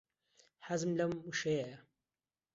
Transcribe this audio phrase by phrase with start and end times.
[0.67, 1.77] حەزم لەم وشەیەیە.